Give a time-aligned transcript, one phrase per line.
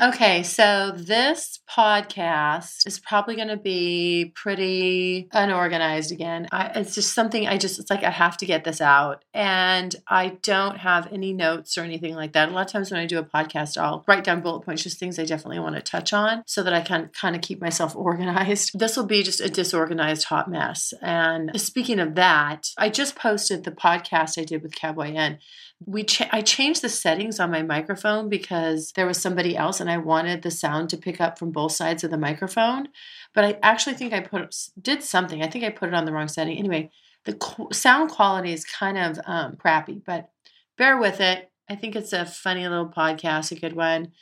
[0.00, 6.46] Okay, so this podcast is probably going to be pretty unorganized again.
[6.52, 9.24] I, it's just something I just, it's like I have to get this out.
[9.34, 12.48] And I don't have any notes or anything like that.
[12.48, 15.00] A lot of times when I do a podcast, I'll write down bullet points, just
[15.00, 17.96] things I definitely want to touch on so that I can kind of keep myself
[17.96, 18.78] organized.
[18.78, 20.94] This will be just a disorganized hot mess.
[21.02, 25.38] And speaking of that, I just posted the podcast I did with Cowboy N
[25.86, 29.98] we I changed the settings on my microphone because there was somebody else and I
[29.98, 32.88] wanted the sound to pick up from both sides of the microphone.
[33.34, 35.42] But I actually think I put did something.
[35.42, 36.58] I think I put it on the wrong setting.
[36.58, 36.90] Anyway,
[37.24, 40.30] the qu- sound quality is kind of um, crappy, but
[40.76, 41.50] bear with it.
[41.70, 44.12] I think it's a funny little podcast, a good one,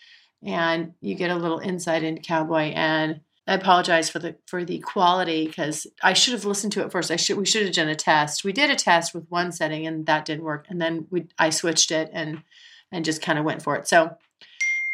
[0.44, 4.80] and you get a little insight into Cowboy N I apologize for the for the
[4.80, 7.10] quality because I should have listened to it first.
[7.10, 8.44] I should we should have done a test.
[8.44, 11.50] We did a test with one setting and that didn't work, and then we I
[11.50, 12.42] switched it and
[12.90, 13.86] and just kind of went for it.
[13.86, 14.16] So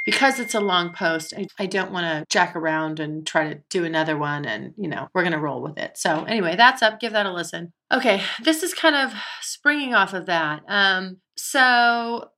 [0.05, 3.61] because it's a long post, I, I don't want to jack around and try to
[3.71, 5.97] do another one, and you know we're gonna roll with it.
[5.97, 7.01] So anyway, that's up.
[7.01, 7.73] Give that a listen.
[7.91, 10.63] Okay, this is kind of springing off of that.
[10.69, 12.31] Um, so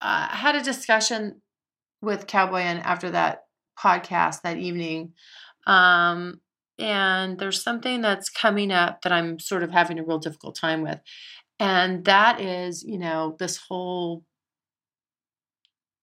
[0.00, 1.42] uh, I had a discussion
[2.00, 3.44] with Cowboy N after that
[3.78, 5.12] podcast that evening.
[5.66, 6.40] Um,
[6.78, 10.82] and there's something that's coming up that I'm sort of having a real difficult time
[10.82, 11.00] with.
[11.58, 14.24] And that is, you know, this whole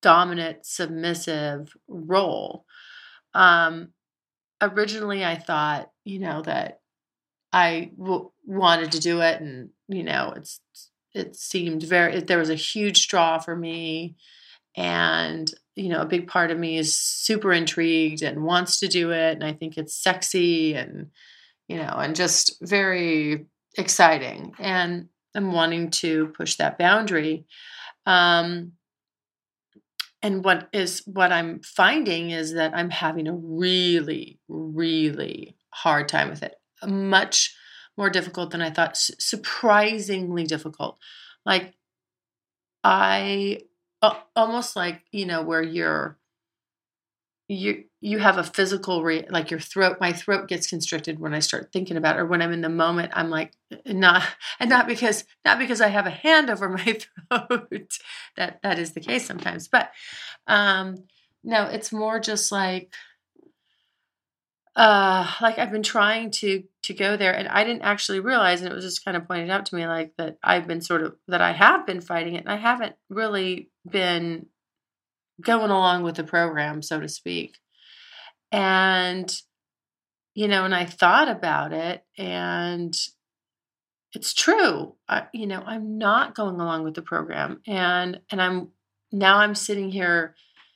[0.01, 2.65] dominant, submissive role.
[3.33, 3.89] Um,
[4.61, 6.81] originally, I thought, you know, that
[7.51, 10.59] I w- wanted to do it, and you know, it's
[11.13, 12.19] it seemed very.
[12.19, 14.15] There was a huge draw for me,
[14.75, 19.11] and you know a big part of me is super intrigued and wants to do
[19.11, 21.09] it and i think it's sexy and
[21.67, 23.45] you know and just very
[23.77, 27.45] exciting and i'm wanting to push that boundary.
[28.05, 28.73] Um,
[30.21, 36.29] and what is what i'm finding is that i'm having a really really hard time
[36.29, 36.55] with it.
[36.85, 37.55] Much
[37.97, 40.97] more difficult than i thought surprisingly difficult.
[41.45, 41.73] Like
[42.83, 43.59] i
[44.35, 46.17] almost like you know where you're
[47.47, 51.39] you you have a physical re- like your throat my throat gets constricted when i
[51.39, 53.53] start thinking about it or when i'm in the moment i'm like
[53.85, 54.23] not
[54.59, 56.97] and not because not because i have a hand over my
[57.29, 57.97] throat.
[58.35, 59.91] That that is the case sometimes but
[60.47, 61.03] um
[61.43, 62.93] no it's more just like
[64.75, 68.69] uh like i've been trying to to go there and i didn't actually realize and
[68.69, 71.15] it was just kind of pointed out to me like that i've been sort of
[71.27, 74.45] that i have been fighting it and i haven't really been
[75.41, 77.57] going along with the program so to speak.
[78.51, 79.33] And
[80.35, 82.95] you know and i thought about it and
[84.13, 88.69] it's true I, you know i'm not going along with the program and and i'm
[89.11, 90.35] now i'm sitting here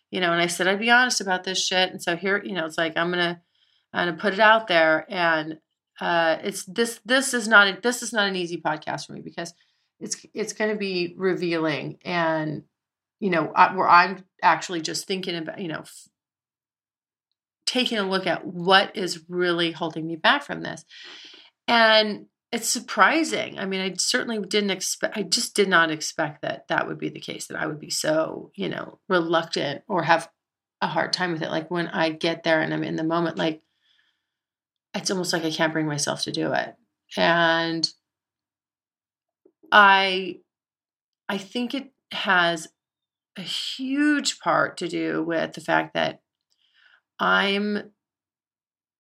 [0.10, 2.54] you know and i said i'd be honest about this shit and so here you
[2.54, 3.42] know it's like i'm gonna
[3.94, 5.06] and put it out there.
[5.10, 5.60] And
[6.00, 9.22] uh, it's this this is not a, this is not an easy podcast for me
[9.22, 9.54] because
[10.00, 12.64] it's it's going to be revealing and
[13.20, 16.08] you know I, where I'm actually just thinking about you know f-
[17.66, 20.86] taking a look at what is really holding me back from this
[21.68, 26.68] and it's surprising i mean i certainly didn't expect i just did not expect that
[26.68, 30.28] that would be the case that i would be so you know reluctant or have
[30.82, 33.38] a hard time with it like when i get there and i'm in the moment
[33.38, 33.62] like
[35.00, 36.76] it's almost like I can't bring myself to do it.
[37.18, 37.90] And
[39.72, 40.40] I
[41.30, 42.68] I think it has
[43.38, 46.22] a huge part to do with the fact that
[47.18, 47.92] I'm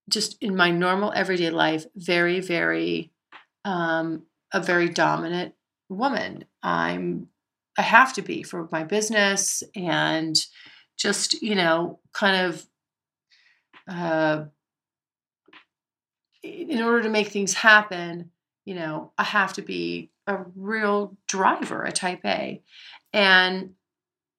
[0.10, 3.12] just in my normal everyday life very very
[3.66, 4.24] um,
[4.54, 5.54] a very dominant
[5.90, 6.46] woman.
[6.64, 7.28] I'm
[7.78, 10.38] I have to be for my business and
[10.98, 12.66] just you know kind of
[13.88, 14.46] uh,
[16.44, 18.32] in order to make things happen,
[18.66, 22.62] you know, I have to be a real driver, a type A.
[23.14, 23.72] And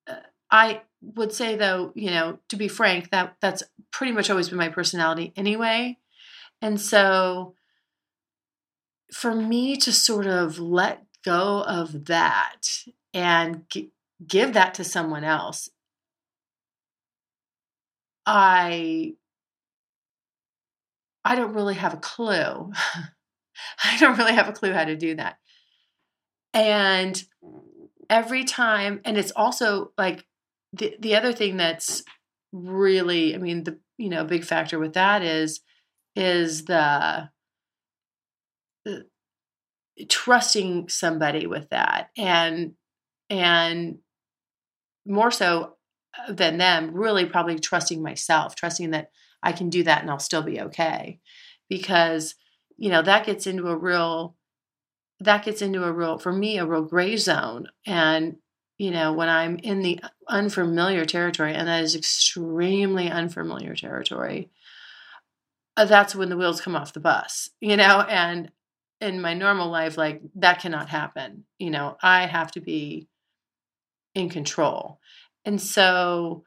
[0.06, 0.17] uh,
[0.50, 4.58] I would say though, you know, to be frank, that that's pretty much always been
[4.58, 5.99] my personality anyway.
[6.62, 7.55] And so
[9.12, 12.62] for me to sort of let go of that
[13.12, 13.91] and g-
[14.26, 15.70] give that to someone else,
[18.26, 19.14] I
[21.25, 22.72] I don't really have a clue.
[23.84, 25.37] I don't really have a clue how to do that.
[26.55, 27.22] And
[28.08, 30.26] every time, and it's also like
[30.72, 32.02] the the other thing that's
[32.52, 35.61] really, I mean, the you know, big factor with that is
[36.17, 37.28] is the,
[38.84, 39.05] the
[40.08, 42.73] trusting somebody with that and
[43.28, 43.99] and
[45.06, 45.76] more so
[46.19, 49.11] uh, than them really probably trusting myself trusting that
[49.42, 51.20] i can do that and i'll still be okay.
[51.69, 52.34] Because
[52.76, 54.37] you know that gets into a real
[55.20, 57.69] that gets into a real for me a real gray zone.
[57.87, 58.37] And
[58.78, 64.50] you know when i'm in the unfamiliar territory and that is extremely unfamiliar territory
[65.76, 68.00] uh, that's when the wheels come off the bus you know?
[68.08, 68.50] And
[69.00, 71.96] in my normal life like that cannot happen you know?
[72.02, 73.08] I have to be
[74.14, 74.98] in control.
[75.44, 76.44] And so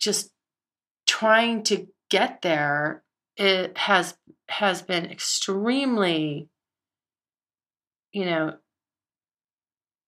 [0.00, 0.30] just
[1.14, 3.04] trying to get there
[3.36, 4.16] it has
[4.48, 6.48] has been extremely
[8.12, 8.56] you know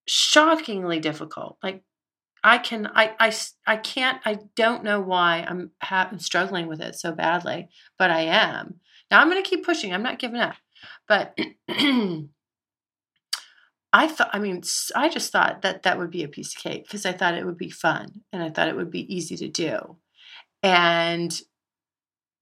[0.08, 1.58] shockingly difficult.
[1.62, 1.85] Like
[2.43, 3.32] i can i i,
[3.67, 7.69] I can't i don't know why i'm ha- struggling with it so badly
[7.99, 8.81] but i am.
[9.11, 10.56] Now i'm going to keep pushing i'm not giving up
[11.09, 11.38] but
[11.69, 12.26] i
[14.09, 14.62] thought i mean
[14.97, 17.47] i just thought that that would be a piece of cake because i thought it
[17.47, 19.97] would be fun and i thought it would be easy to do
[20.62, 21.41] and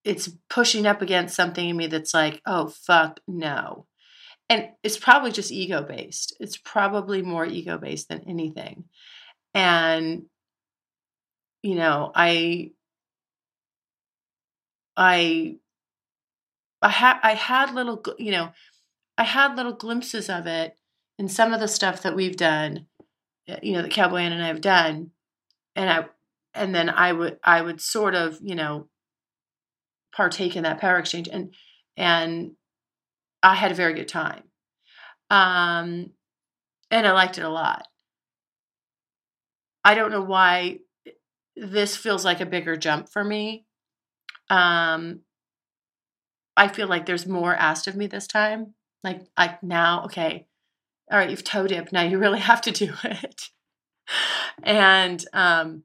[0.05, 3.87] it's pushing up against something in me that's like, oh, fuck, no.
[4.49, 6.37] And it's probably just ego based.
[6.39, 8.85] It's probably more ego based than anything.
[9.55, 10.25] And,
[11.63, 12.73] you know, I,
[14.97, 15.57] I,
[16.83, 18.53] I had, I had little, you know,
[19.17, 20.77] I had little glimpses of it
[21.19, 22.87] in some of the stuff that we've done,
[23.49, 25.13] eh, you know, that Cowboy N and I have done.
[25.77, 26.05] And I,
[26.55, 28.89] and then I would, I would sort of, you know,
[30.15, 31.55] partake in that power exchange and
[31.97, 32.53] and
[33.43, 34.45] I had a very good time.
[35.31, 36.11] Um,
[36.91, 37.87] and I liked it a lot.
[39.85, 40.79] I don't know why
[41.57, 43.67] this feels like a bigger jump for me.
[44.49, 45.21] Um,
[46.57, 48.75] I feel like there's more asked of me this time.
[49.03, 50.47] Like, I now, okay,
[51.11, 51.93] all right, you've toe dipped.
[51.93, 53.51] Now you really have to do it.
[54.63, 55.83] and um,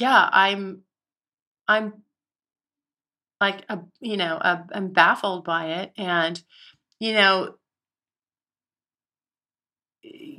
[0.00, 0.82] yeah, I'm,
[1.66, 2.02] I'm
[3.40, 6.42] like a you know a, i'm baffled by it and
[6.98, 7.54] you know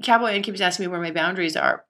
[0.04, 1.86] cowboy N keeps asking me where my boundaries are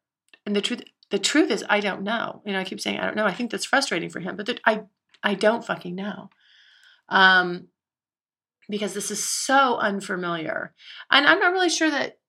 [0.45, 3.05] and the truth the truth is i don't know you know i keep saying i
[3.05, 3.25] don't know.
[3.25, 4.83] I think that's frustrating for him but i
[5.23, 6.29] i don't fucking know
[7.09, 7.67] um
[8.69, 10.73] because this is so unfamiliar
[11.09, 12.19] and i'm not really sure that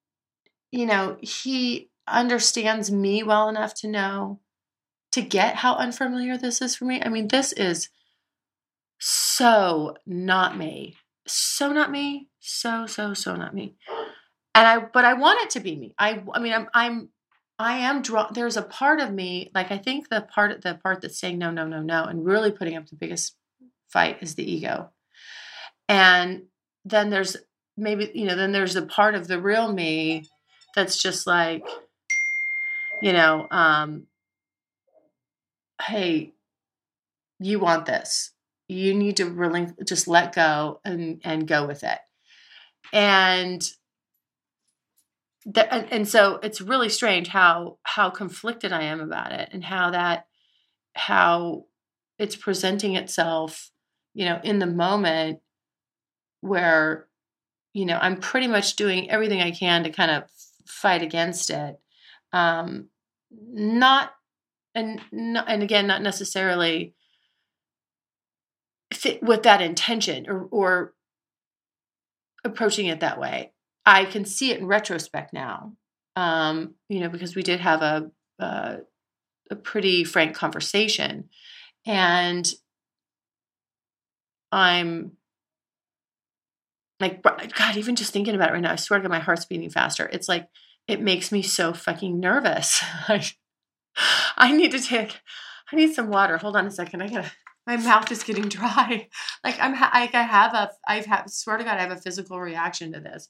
[0.70, 4.40] you know he understands me well enough to know
[5.12, 7.88] to get how unfamiliar this is for me i mean this is
[9.00, 10.96] so not me.
[11.26, 12.28] So not me.
[12.38, 13.76] So so so not me.
[14.54, 15.94] And I but I want it to be me.
[15.98, 17.08] I I mean I'm I'm
[17.58, 21.00] I am drawn there's a part of me like I think the part the part
[21.00, 23.34] that's saying no no no no and really putting up the biggest
[23.88, 24.90] fight is the ego.
[25.88, 26.44] And
[26.84, 27.36] then there's
[27.76, 30.28] maybe you know then there's a part of the real me
[30.76, 31.66] that's just like
[33.00, 34.06] you know um
[35.80, 36.34] hey
[37.38, 38.32] you want this.
[38.68, 41.98] You need to really just let go and and go with it.
[42.92, 43.62] And
[45.46, 49.64] that and, and so it's really strange how how conflicted i am about it and
[49.64, 50.26] how that
[50.94, 51.64] how
[52.18, 53.70] it's presenting itself
[54.12, 55.40] you know in the moment
[56.42, 57.06] where
[57.72, 60.24] you know i'm pretty much doing everything i can to kind of
[60.70, 61.78] fight against it.
[62.32, 62.88] Um
[63.30, 64.12] not
[64.74, 66.94] and and again not necessarily
[68.92, 70.94] fit with that intention or, or
[72.44, 73.52] approaching it that way.
[73.86, 75.72] I can see it in retrospect now,
[76.16, 78.78] um, you know, because we did have a, a
[79.50, 81.28] a pretty frank conversation,
[81.86, 82.48] and
[84.52, 85.12] I'm
[87.00, 89.46] like, God, even just thinking about it right now, I swear to God, my heart's
[89.46, 90.08] beating faster.
[90.12, 90.48] It's like
[90.86, 92.82] it makes me so fucking nervous.
[94.36, 95.20] I need to take,
[95.72, 96.38] I need some water.
[96.38, 97.02] Hold on a second.
[97.02, 97.30] I gotta
[97.66, 99.08] my mouth is getting dry.
[99.44, 102.40] Like I'm, like I have a, I've had, swear to God, I have a physical
[102.40, 103.28] reaction to this.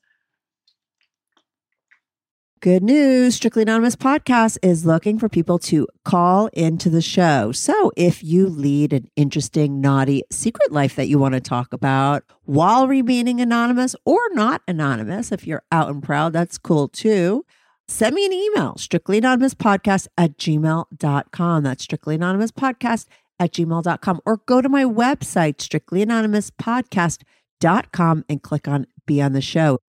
[2.62, 3.36] Good news.
[3.36, 7.52] Strictly Anonymous podcast is looking for people to call into the show.
[7.52, 12.22] So if you lead an interesting, naughty secret life that you want to talk about
[12.44, 17.46] while remaining anonymous or not anonymous, if you're out and proud, that's cool too.
[17.90, 21.62] Send me an email, strictly anonymous podcast at gmail.com.
[21.64, 23.06] That's strictly anonymous podcast
[23.40, 29.80] at gmail.com or go to my website, strictlyanonymouspodcast.com, and click on Be on the Show.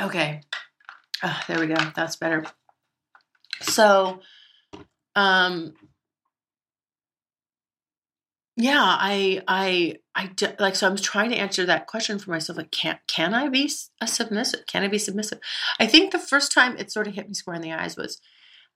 [0.00, 0.40] Okay.
[1.22, 1.76] Oh, there we go.
[1.94, 2.46] That's better.
[3.60, 4.20] So,
[5.14, 5.74] um,
[8.56, 10.76] yeah, I, I, I do, like.
[10.76, 12.58] So I'm trying to answer that question for myself.
[12.58, 13.70] Like, can can I be
[14.02, 14.66] a submissive?
[14.66, 15.38] Can I be submissive?
[15.78, 18.20] I think the first time it sort of hit me square in the eyes was,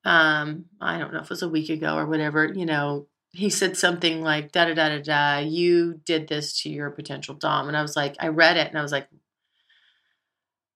[0.06, 2.50] um, I don't know if it was a week ago or whatever.
[2.50, 5.38] You know, he said something like da da da da da.
[5.46, 8.78] You did this to your potential dom, and I was like, I read it, and
[8.78, 9.08] I was like,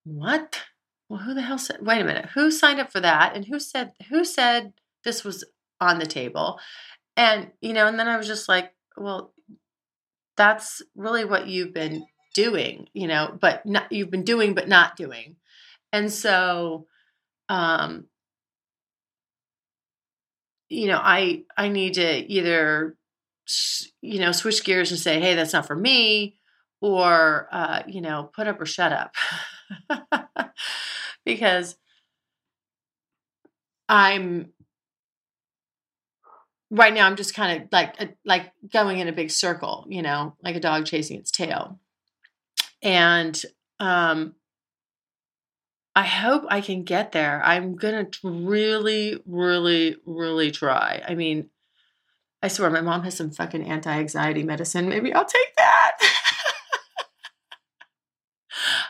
[0.04, 0.60] what?
[1.08, 1.78] Well, who the hell said?
[1.80, 2.26] Wait a minute.
[2.34, 3.34] Who signed up for that?
[3.34, 5.44] And who said who said this was
[5.80, 6.60] on the table?
[7.16, 9.32] And you know, and then I was just like, well,
[10.38, 14.96] that's really what you've been doing, you know, but not you've been doing but not
[14.96, 15.36] doing.
[15.92, 16.88] And so
[17.48, 18.06] um
[20.68, 22.96] you know, I I need to either
[24.02, 26.36] you know, switch gears and say, "Hey, that's not for me,"
[26.80, 29.14] or uh, you know, put up or shut up.
[31.24, 31.76] because
[33.88, 34.52] I'm
[36.70, 40.02] right now I'm just kind of like uh, like going in a big circle, you
[40.02, 41.78] know, like a dog chasing its tail.
[42.82, 43.40] And
[43.80, 44.34] um
[45.96, 47.42] I hope I can get there.
[47.44, 51.02] I'm going to really really really try.
[51.06, 51.50] I mean,
[52.42, 54.88] I swear my mom has some fucking anti-anxiety medicine.
[54.88, 55.96] Maybe I'll take that.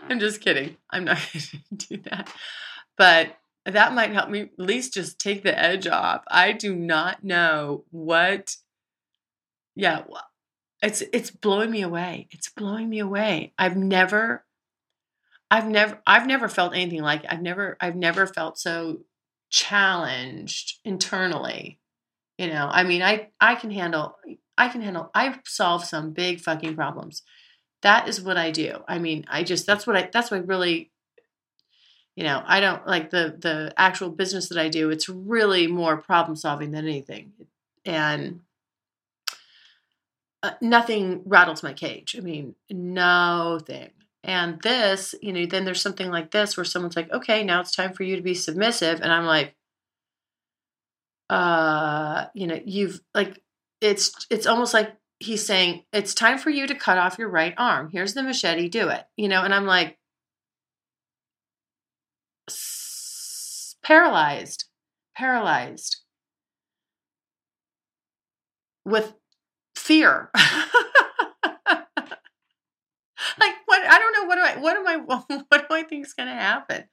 [0.09, 0.77] I'm just kidding.
[0.91, 2.33] I'm not going to do that.
[2.97, 3.37] But
[3.75, 6.25] that might help me at least just take the edge off.
[6.31, 8.57] I do not know what
[9.75, 10.03] yeah,
[10.83, 12.29] it's it's blowing me away.
[12.31, 13.53] It's blowing me away.
[13.59, 14.45] I've never
[15.51, 17.33] I've never I've never felt anything like it.
[17.33, 19.01] I've never I've never felt so
[19.51, 21.79] challenged internally.
[22.37, 24.17] You know, I mean, I I can handle
[24.57, 27.23] I can handle I've solved some big fucking problems.
[27.83, 28.83] That is what I do.
[28.89, 30.91] I mean, I just that's what I that's what I really
[32.19, 35.97] you know i don't like the the actual business that i do it's really more
[35.97, 37.33] problem solving than anything.
[37.85, 38.41] And
[40.43, 42.17] uh, nothing rattles my cage.
[42.19, 43.91] I mean no thing.
[44.25, 47.71] And this you know then there's something like this where someone's like okay now it's
[47.71, 49.01] time for you to be submissive.
[49.01, 49.55] And i'm like
[51.31, 53.41] uh you know you've like
[53.81, 57.55] it's it's almost like he's saying it's time for you to cut off your right
[57.57, 57.91] arm.
[57.93, 58.69] Here's the machete.
[58.69, 59.99] Do it you know and i'm like
[63.83, 64.65] paralyzed,
[65.17, 65.99] paralyzed
[68.85, 69.15] with
[69.75, 70.31] fear.
[73.41, 74.97] like what I don't know what do I what am I
[75.49, 76.85] what do I think is going to happen?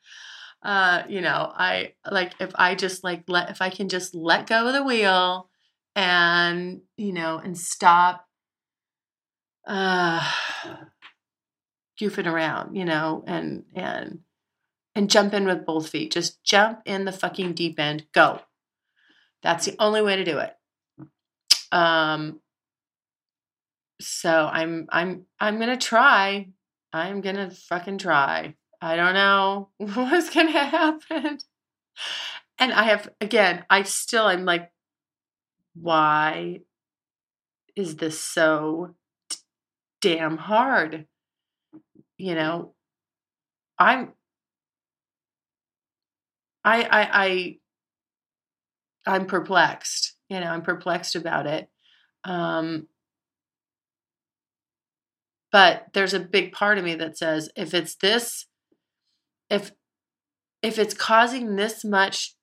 [0.63, 4.47] Uh, you know, I like if I just like let if I can just let
[4.47, 5.49] go of the wheel
[5.95, 8.25] and you know and stop
[9.67, 10.27] uh
[12.01, 14.19] goofing around, you know, and and
[14.95, 16.11] and jump in with both feet.
[16.11, 18.05] Just jump in the fucking deep end.
[18.13, 18.41] Go.
[19.43, 20.55] That's the only way to do it.
[21.71, 22.39] Um
[24.01, 26.49] so I'm I'm I'm going to try.
[26.91, 28.55] I'm going to fucking try.
[28.81, 31.37] I don't know what's going to happen.
[32.57, 34.71] And I have again, I still I'm like
[35.75, 36.61] why
[37.75, 38.95] is this so
[40.01, 41.07] damn hard?
[42.17, 42.73] You know,
[43.77, 44.13] I'm
[46.65, 47.57] I, I, I,
[49.05, 50.15] I'm perplexed.
[50.29, 51.69] You know, I'm perplexed about it.
[52.23, 52.87] Um,
[55.51, 58.47] but there's a big part of me that says if it's this,
[59.49, 59.71] if
[60.63, 62.35] if it's causing this much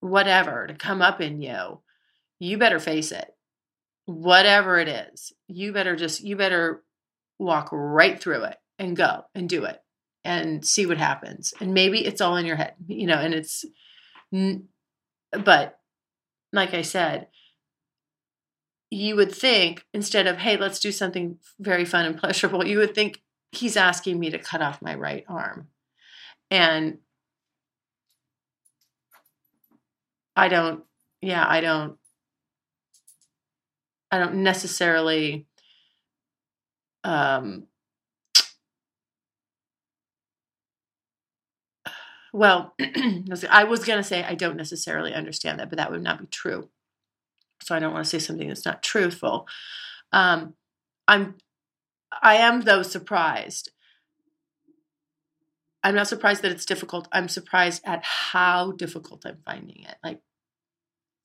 [0.00, 1.80] whatever to come up in you,
[2.40, 3.28] you better face it.
[4.06, 6.82] Whatever it is, you better just you better
[7.38, 9.80] walk right through it and go and do it
[10.24, 11.54] and see what happens.
[11.60, 13.64] And maybe it's all in your head, you know, and it's,
[15.32, 15.78] but
[16.52, 17.28] like I said,
[18.90, 22.94] you would think instead of, hey, let's do something very fun and pleasurable, you would
[22.94, 23.22] think
[23.52, 25.68] he's asking me to cut off my right arm.
[26.50, 26.98] And
[30.36, 30.84] I don't,
[31.20, 31.96] yeah, I don't,
[34.10, 35.46] I don't necessarily
[37.04, 37.66] um,
[42.32, 42.74] Well,
[43.50, 46.26] I was going to say I don't necessarily understand that, but that would not be
[46.26, 46.68] true.
[47.62, 49.46] So I don't want to say something that's not truthful.
[50.12, 50.54] Um,
[51.06, 51.36] I'm,
[52.22, 53.70] I am though surprised.
[55.82, 57.08] I'm not surprised that it's difficult.
[57.10, 59.96] I'm surprised at how difficult I'm finding it.
[60.04, 60.20] Like,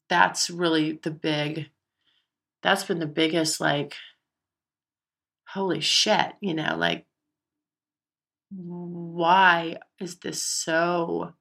[0.10, 1.70] that's really the big
[2.62, 3.96] that's been the biggest like
[5.50, 7.06] holy shit you know like
[8.50, 11.34] why is this so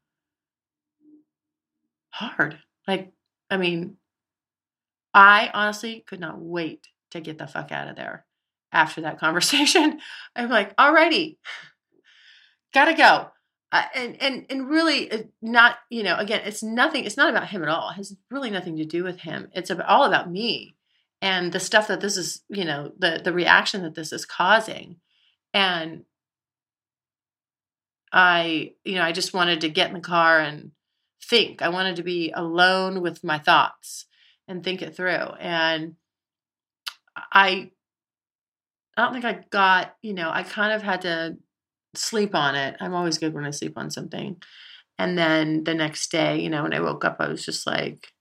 [2.10, 2.58] hard?
[2.86, 3.12] Like
[3.50, 3.98] i mean
[5.12, 8.24] i honestly could not wait to get the fuck out of there
[8.72, 10.00] after that conversation.
[10.34, 11.36] I'm like alrighty
[12.74, 13.30] gotta go.
[13.72, 17.62] Uh, and and and really not you know again it's nothing it's not about him
[17.62, 17.90] at all.
[17.90, 19.48] It has really nothing to do with him.
[19.54, 20.76] It's about, all about me
[21.22, 24.96] and the stuff that this is you know the the reaction that this is causing.
[25.52, 26.04] And
[28.14, 30.70] i you know i just wanted to get in the car and
[31.22, 34.06] think i wanted to be alone with my thoughts
[34.48, 35.96] and think it through and
[37.32, 37.70] i
[38.96, 41.36] i don't think i got you know i kind of had to
[41.96, 42.76] sleep on it.
[42.80, 44.36] I'm always good when I sleep on something.
[44.98, 48.12] And then the next day, you know, when I woke up, I was just like,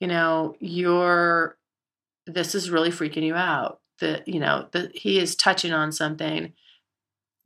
[0.00, 1.56] you know, you're,
[2.26, 3.80] this is really freaking you out.
[4.00, 6.52] That, you know, that he is touching on something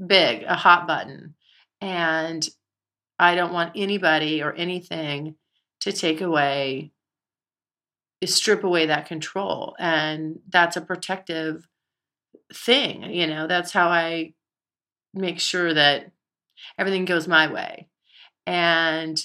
[0.04, 1.34] big, a hot button.
[1.80, 2.49] And
[3.18, 5.37] I don't want anybody or anything
[5.80, 6.92] to take away,
[8.25, 9.75] strip away that control.
[9.78, 11.68] And that's a protective
[12.52, 13.04] thing.
[13.04, 14.35] You know, that's how I
[15.14, 16.11] make sure that
[16.78, 17.88] everything goes my way.
[18.47, 19.25] And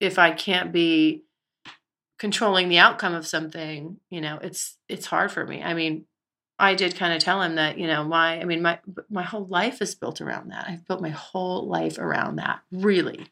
[0.00, 1.24] If I can't be
[2.18, 5.62] controlling the outcome of something, you know, it's it's hard for me.
[5.62, 6.06] I mean,
[6.58, 9.46] I did kind of tell him that, you know, my I mean, my my whole
[9.46, 10.66] life is built around that.
[10.68, 12.60] I've built my whole life around that.
[12.72, 13.26] Really.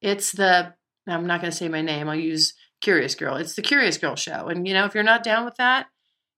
[0.00, 0.74] It's the
[1.06, 2.08] I'm not going to say my name.
[2.08, 3.36] I'll use Curious Girl.
[3.36, 4.48] It's the Curious Girl show.
[4.48, 5.86] And you know, if you're not down with that,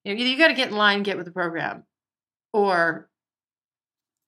[0.05, 1.85] you know, you got to get in line, get with the program,
[2.53, 3.09] or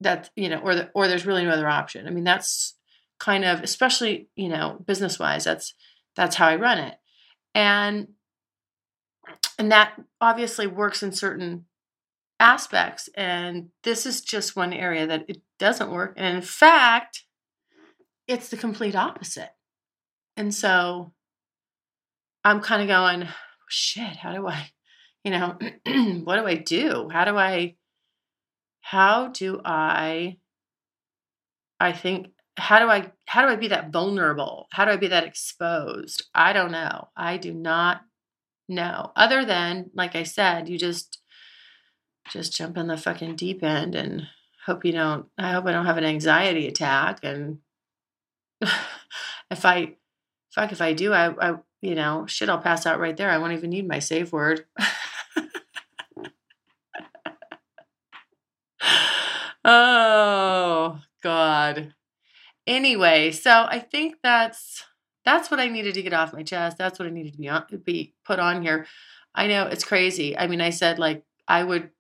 [0.01, 2.07] that you know, or the, or there's really no other option.
[2.07, 2.75] I mean, that's
[3.23, 5.75] kind of, especially you know, business wise, that's
[6.17, 6.95] that's how I run it,
[7.55, 8.09] and
[9.59, 11.67] and that obviously works in certain
[12.41, 13.09] aspects.
[13.15, 16.15] And this is just one area that it doesn't work.
[16.17, 17.25] And in fact,
[18.27, 19.51] it's the complete opposite.
[20.37, 21.13] And so
[22.45, 23.29] I'm kind of going,
[23.69, 24.73] shit, how do I
[25.25, 25.57] you know,
[26.25, 27.09] what do I do?
[27.13, 27.77] How do I,
[28.81, 30.39] how do I,
[31.79, 34.67] I think, how do I, how do I be that vulnerable?
[34.71, 36.25] How do I be that exposed?
[36.35, 37.09] I don't know.
[37.17, 38.03] I do not
[38.69, 39.13] know.
[39.17, 41.19] Other than, like I said, you just,
[42.31, 44.27] just jump in the fucking deep end and
[44.67, 47.21] hope you don't, I hope I don't have an anxiety attack.
[47.23, 47.59] And
[49.51, 49.97] if I,
[50.55, 53.31] fuck, if I do, I, I, you know, shit, I'll pass out right there.
[53.31, 54.67] I won't even need my safe word.
[59.65, 61.95] oh god
[62.67, 64.85] anyway so i think that's
[65.25, 66.79] that's what i needed to get off my chest.
[66.79, 68.87] That's what i needed to be on be put on here.
[69.35, 70.37] I know it's crazy.
[70.37, 71.91] I mean i said like i would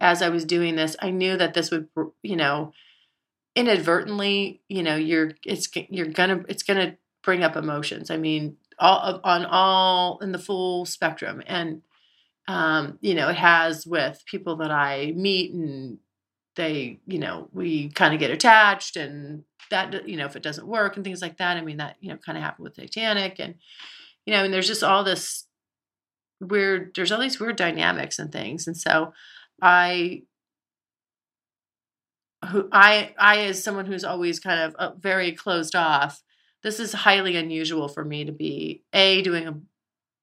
[0.00, 1.88] as i was doing this i knew that this would
[2.22, 2.72] you know
[3.56, 8.10] inadvertently you know you're it's you're gonna it's gonna bring up emotions.
[8.10, 11.42] I mean all on all in the full spectrum.
[11.46, 11.82] And
[12.48, 15.98] um you know it has with people that i meet and
[16.56, 20.66] they, you know, we kind of get attached and that, you know, if it doesn't
[20.66, 21.56] work and things like that.
[21.56, 23.54] I mean, that, you know, kind of happened with Titanic and,
[24.26, 25.46] you know, and there's just all this
[26.40, 28.66] weird, there's all these weird dynamics and things.
[28.66, 29.14] And so
[29.60, 30.22] I,
[32.48, 36.22] who I, I, as someone who's always kind of uh, very closed off,
[36.62, 39.58] this is highly unusual for me to be a doing a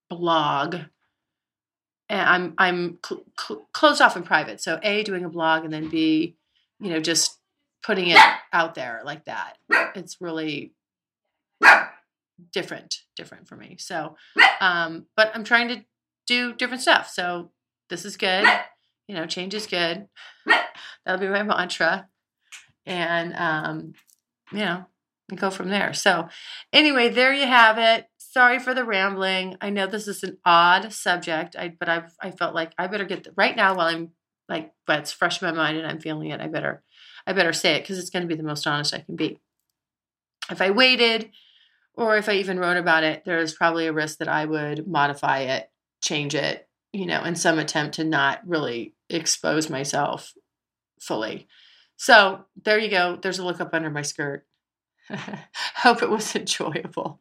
[0.09, 0.77] blog
[2.09, 4.61] I'm I'm cl- cl- closed off in private.
[4.61, 6.35] So a doing a blog and then b,
[6.79, 7.37] you know, just
[7.83, 8.19] putting it
[8.51, 9.57] out there like that.
[9.95, 10.73] It's really
[12.51, 13.77] different, different for me.
[13.79, 14.15] So,
[14.59, 15.85] um, but I'm trying to
[16.27, 17.09] do different stuff.
[17.09, 17.51] So
[17.89, 18.45] this is good.
[19.07, 20.07] You know, change is good.
[21.05, 22.07] That'll be my mantra,
[22.85, 23.93] and um,
[24.51, 24.85] you know,
[25.35, 25.93] go from there.
[25.93, 26.29] So,
[26.71, 28.07] anyway, there you have it
[28.39, 29.57] sorry for the rambling.
[29.59, 33.03] I know this is an odd subject, I, but I've I felt like I better
[33.03, 34.11] get the, right now while I'm
[34.47, 36.39] like, but it's fresh in my mind and I'm feeling it.
[36.39, 36.81] I better
[37.27, 39.41] I better say it because it's going to be the most honest I can be.
[40.49, 41.31] If I waited
[41.95, 45.39] or if I even wrote about it, there's probably a risk that I would modify
[45.39, 45.69] it,
[46.01, 50.31] change it, you know, in some attempt to not really expose myself
[51.01, 51.49] fully.
[51.97, 53.19] So there you go.
[53.21, 54.47] There's a look up under my skirt.
[55.75, 57.19] Hope it was enjoyable.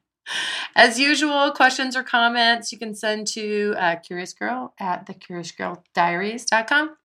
[0.74, 6.96] As usual, questions or comments you can send to uh, Curious Girl at thecuriousgirldiaries.com.